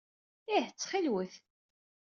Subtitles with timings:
[0.55, 1.35] Ih ttxil-wet.